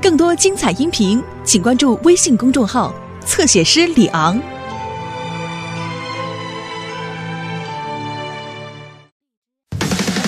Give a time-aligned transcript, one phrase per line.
[0.00, 2.92] 更多精彩音频，请关注微信公众号
[3.24, 4.36] “侧写师李昂”。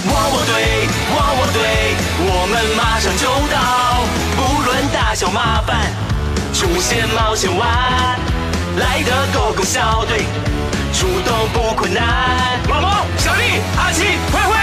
[0.06, 1.60] 汪汪队，汪汪队，
[2.20, 4.04] 我们马上就到，
[4.36, 5.90] 不论大小麻烦，
[6.54, 8.16] 出现冒险湾，
[8.78, 10.24] 来的狗狗小队，
[10.92, 12.60] 出动不困难。
[12.68, 14.54] 毛毛、小丽、阿奇、灰灰、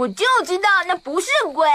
[0.00, 1.68] 我就知道那不是鬼。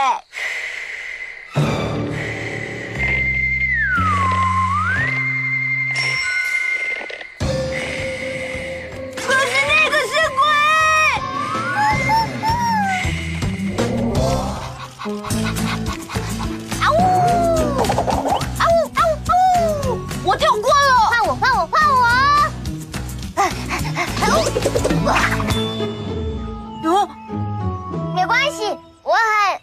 [28.56, 28.64] 没关系，
[29.04, 29.60] 我很……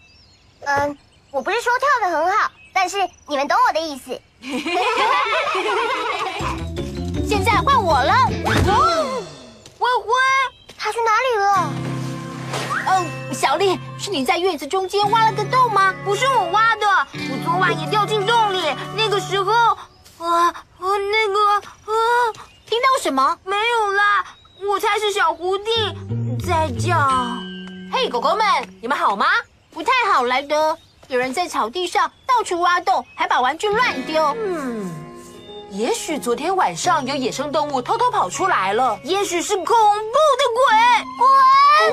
[0.64, 0.96] 嗯，
[1.30, 4.20] 我不是说跳的很好，但是你们懂我的意思。
[7.26, 8.12] 现在换我了。
[8.12, 9.22] 哦，
[9.78, 10.12] 灰灰，
[10.76, 11.72] 他去哪里了？
[12.86, 15.94] 嗯，小丽，是你在院子中间挖了个洞吗？
[16.04, 18.62] 不是我挖的，我昨晚也掉进洞里。
[18.94, 19.52] 那个时候，
[20.18, 21.62] 啊啊，那个啊，
[22.66, 23.38] 听到什么？
[23.44, 24.24] 没有啦，
[24.68, 25.94] 我猜是小狐狸
[26.46, 26.94] 在叫。
[27.94, 28.46] 嘿，狗狗们，
[28.80, 29.26] 你们好吗？
[29.70, 30.76] 不太好，莱德。
[31.08, 34.34] 有人在草地上到处挖洞，还把玩具乱丢。
[34.38, 34.90] 嗯，
[35.70, 40.64] 也许昨天晚上有野生动物偷偷跑出来了，也许是恐怖的鬼。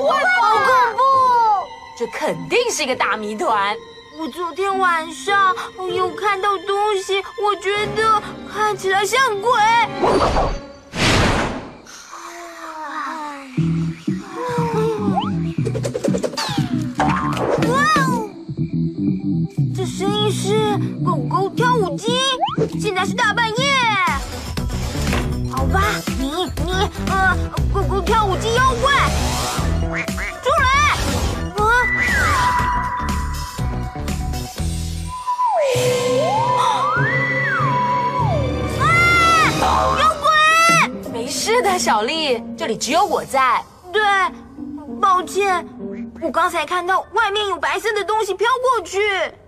[0.08, 0.10] 鬼，
[0.40, 1.02] 好恐怖！
[1.98, 3.76] 这肯定是一个大谜团。
[4.18, 5.54] 我昨天晚上
[5.94, 9.52] 有看到东西，我觉得看起来像鬼。
[23.00, 23.54] 还是大半夜。
[25.50, 25.80] 好吧，
[26.18, 27.34] 你你呃，
[27.72, 28.92] 狗狗跳舞机妖怪，
[29.80, 30.68] 出来！
[31.56, 31.64] 啊！
[39.62, 39.96] 啊！
[39.98, 41.10] 有鬼！
[41.10, 43.64] 没事的，小丽，这里只有我在。
[43.90, 44.02] 对，
[45.00, 45.66] 抱歉，
[46.20, 48.46] 我刚才看到外面有白色的东西飘
[48.76, 49.00] 过去，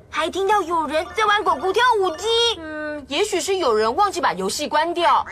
[0.08, 2.26] 还听到有人在玩狗狗跳舞机。
[3.02, 5.24] 嗯，也许是有人忘记把游戏关掉。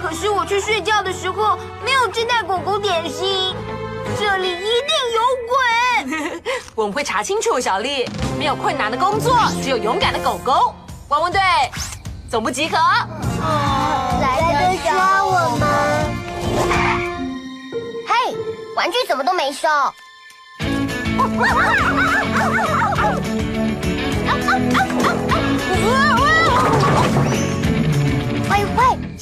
[0.00, 3.54] 可是我去睡觉的时候没有吃带狗狗点心，
[4.18, 6.42] 这里一定有鬼。
[6.74, 8.08] 我们会查清楚，小丽。
[8.38, 10.74] 没有困难的工作，只有勇敢的狗狗。
[11.08, 11.40] 汪汪队，
[12.30, 12.76] 总部集合。
[12.76, 15.66] 来德抓我们！
[18.06, 18.36] 嘿，
[18.76, 19.68] 玩具怎么都没收？
[21.18, 21.48] 喂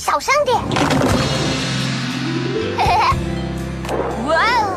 [0.04, 0.54] 小声点！
[4.26, 4.68] 哇哦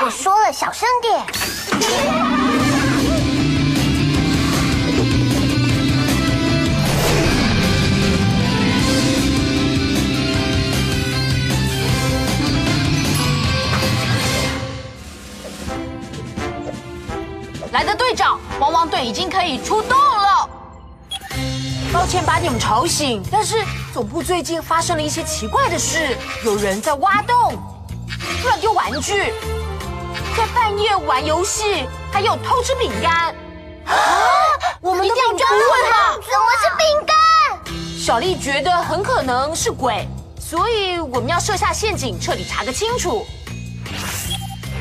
[0.06, 1.22] 我说了，小声点。
[17.70, 20.48] 来的队长，汪汪队已经可以出动了。
[21.92, 23.64] 抱歉把你们吵醒，但是
[23.94, 27.56] 总部最近发生了一些奇怪的事，有人在挖洞、
[28.44, 29.32] 乱丢玩具，
[30.36, 33.34] 在半夜玩游戏，还有偷吃饼干。
[33.86, 33.94] 啊！
[34.82, 36.12] 我们的饼干问吗？
[36.12, 37.14] 怎么是饼干？
[37.98, 40.06] 小丽觉得很可能是鬼，
[40.38, 43.26] 所以我们要设下陷阱，彻底查个清楚。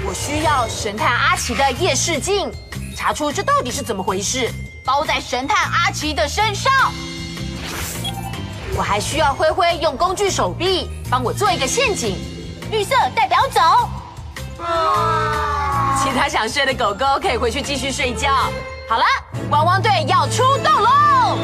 [0.06, 2.52] 我需要神探阿奇的夜视镜，
[2.98, 4.52] 查出这到底是怎么回事。
[4.88, 6.72] 包在神探阿奇的身上。
[8.74, 12.18] 我还需要灰灰用工具手臂帮我做一个陷阱。
[12.72, 13.60] 绿色代表走。
[16.02, 18.32] 其他想睡的狗狗可以回去继续睡觉。
[18.88, 19.04] 好了，
[19.50, 21.38] 汪汪队要出动喽！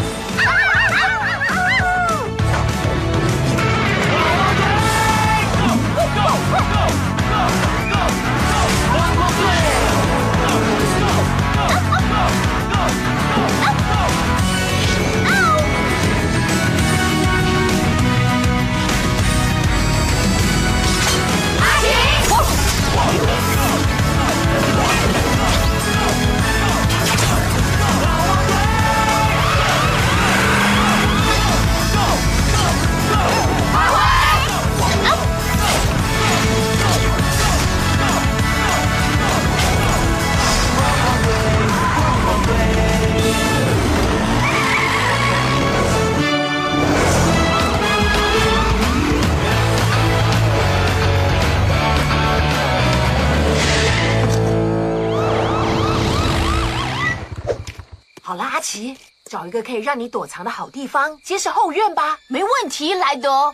[58.73, 58.97] 奇，
[59.29, 62.17] 找一个可以让你躲藏的好地方，接是后院吧。
[62.27, 63.53] 没问题，莱德。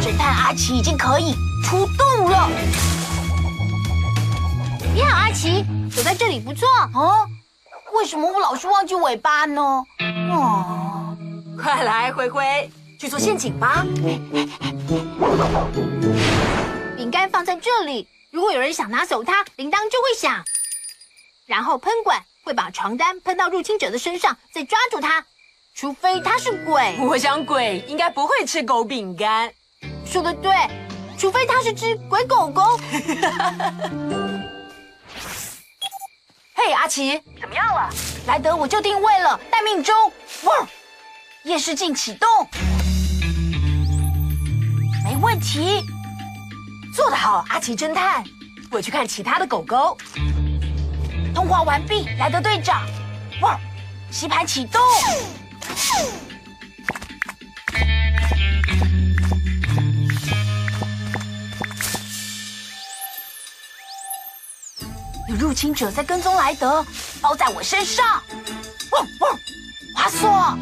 [0.00, 2.48] 侦探阿奇已经可以出动了。
[4.94, 7.26] 你好，阿奇，躲在这里不错哦。
[7.92, 9.84] 为什么我老是忘记尾巴呢？
[10.32, 11.14] 哦，
[11.62, 13.84] 快来，灰灰，去做陷阱吧。
[16.96, 20.44] 饼干放在这里，如果有人想拿走它，铃铛就会响。
[21.46, 25.26] 然后喷管会把床单喷到入侵者的身上，再抓住它。
[25.74, 29.52] 除非他是鬼，我想鬼应该不会吃狗饼干。
[30.04, 30.54] 说的对，
[31.18, 32.62] 除非他是只鬼狗狗。
[36.54, 37.90] 嘿，阿奇，怎么样了？
[38.26, 39.92] 莱德，我就定位了，待命中。
[40.44, 40.68] 哇，
[41.42, 42.28] 夜视镜启动，
[45.04, 45.82] 没问题。
[46.94, 48.24] 做得好，阿奇侦探。
[48.70, 49.96] 我去看其他的狗狗。
[51.34, 52.84] 通话完毕，莱德队长。
[53.42, 53.58] 哇，
[54.10, 54.80] 吸盘启动。
[65.28, 66.84] 有入侵者在跟踪莱德，
[67.20, 68.20] 包在我身上。
[68.90, 69.38] 嗡嗡，
[69.94, 70.58] 滑索。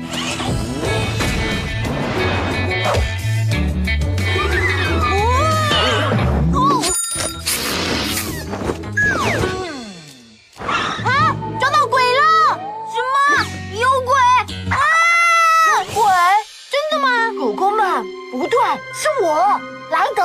[18.94, 19.60] 是我，
[19.90, 20.22] 莱德。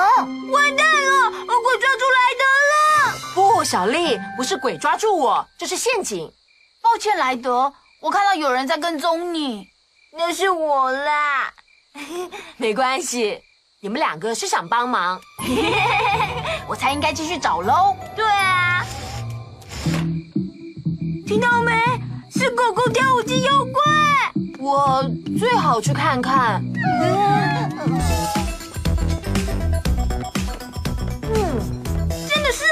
[0.52, 1.32] 完蛋了！
[1.64, 2.76] 鬼抓住莱德了！
[3.34, 6.32] 不，小丽，不是鬼抓住我，这是陷阱。
[6.82, 9.68] 抱歉，莱德，我看到有人在跟踪你。
[10.16, 11.52] 那是我啦。
[12.58, 13.40] 没关系，
[13.82, 15.20] 你们两个是想帮忙，
[16.68, 17.96] 我才应该继续找喽。
[18.16, 18.86] 对啊。
[21.26, 21.72] 听到没？
[22.32, 23.82] 是狗狗跳舞机妖怪。
[24.60, 25.04] 我
[25.40, 26.64] 最好去看看。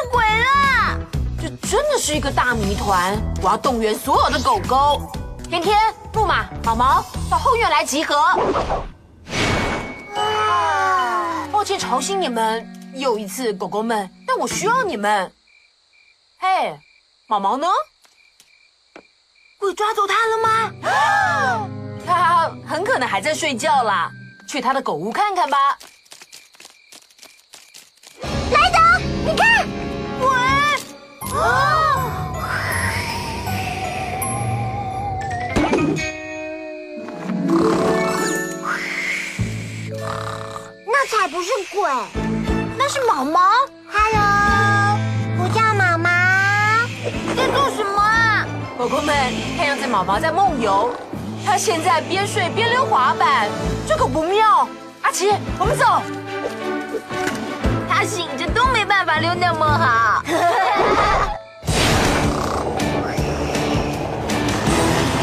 [0.10, 0.98] 鬼啦！
[1.40, 5.12] 这真的是一个大谜团，我要动员所有的狗狗。
[5.50, 5.78] 天天、
[6.14, 8.16] 木马、毛毛到后院来集合。
[10.16, 12.66] 啊，抱歉吵醒你们，
[12.96, 15.32] 又一次，狗狗们，但我需要你们。
[16.40, 16.80] 嘿，
[17.28, 17.68] 毛毛呢？
[19.58, 20.72] 鬼抓走它了吗？
[22.06, 24.12] 它很可能还在睡觉啦，
[24.48, 25.78] 去它的狗屋看看吧。
[42.94, 43.40] 是毛毛。
[43.90, 45.00] Hello，
[45.40, 46.10] 我叫毛毛。
[47.26, 48.46] 你在做什么啊？
[48.78, 49.16] 狗狗们，
[49.56, 50.94] 看样子毛毛在梦游，
[51.46, 53.48] 它现在边睡边溜滑板，
[53.88, 54.68] 这可不妙。
[55.04, 55.86] 阿奇，我们走。
[57.90, 60.22] 他醒着都没办法溜那么好。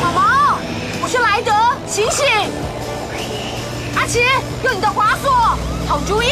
[0.00, 0.56] 毛毛，
[1.02, 1.52] 我是莱德，
[1.86, 2.24] 醒醒！
[3.94, 4.24] 阿奇，
[4.64, 5.30] 用你的滑索，
[5.86, 6.28] 好主意。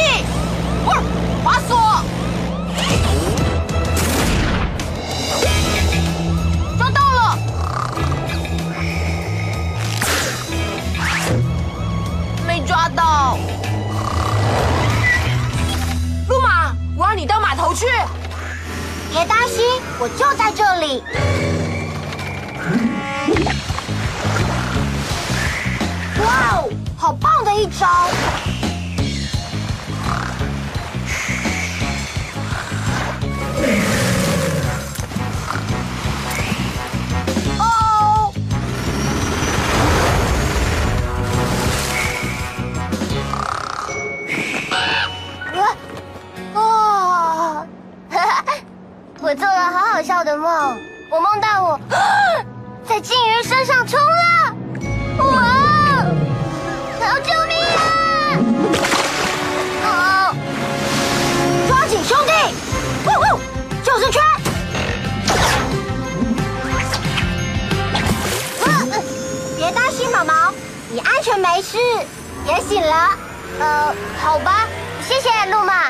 [27.69, 27.87] 招！
[37.59, 38.33] 哦，
[46.55, 47.67] 哦，
[48.11, 48.45] 哈哈，
[49.21, 50.79] 我做了好好笑的梦，
[51.11, 51.81] 我梦到我
[52.87, 54.57] 在金鱼身上冲浪，
[55.19, 55.46] 哇！
[63.97, 64.23] 救生圈！
[68.67, 69.03] 呃
[69.57, 70.53] 别担心，毛毛，
[70.91, 71.79] 你安全没事，
[72.47, 73.11] 也醒了。
[73.59, 74.67] 呃，好吧，
[75.09, 75.89] 谢谢路马。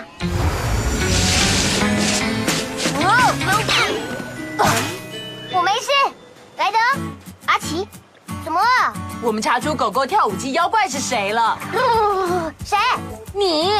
[4.58, 4.64] 哦，
[5.52, 5.90] 我没事。
[6.58, 6.78] 莱德，
[7.46, 7.88] 阿奇，
[8.44, 8.94] 怎么了？
[9.20, 11.58] 我们查出狗狗跳舞机妖怪是谁了？
[12.64, 12.78] 谁？
[13.34, 13.72] 你，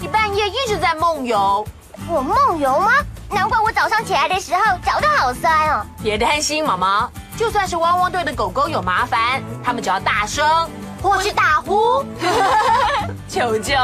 [0.00, 1.64] 你半夜一直在梦游。
[2.08, 2.92] 我梦游吗？
[3.30, 5.86] 难怪我早上起来的时候脚都好酸哦。
[6.02, 10.46] 别担心，毛毛，就算是汪汪队的狗狗有麻烦，他们只要大声
[11.02, 12.04] 或是打呼。
[13.28, 13.76] 求救。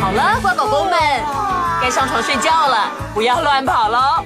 [0.00, 0.92] 好了，乖狗狗们，
[1.82, 4.24] 该上床睡觉了，不要乱跑喽。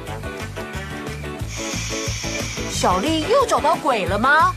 [2.70, 4.52] 小丽又找到鬼了吗？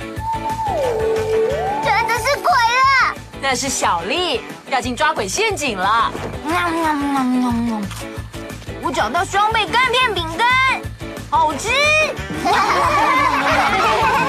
[1.84, 3.16] 真的是鬼了！
[3.42, 6.12] 那是小丽掉进抓鬼陷阱了。
[6.44, 7.78] 喵喵喵喵喵！
[7.78, 7.82] 我
[8.96, 10.48] 找到双倍干片饼干，
[11.30, 11.68] 好吃。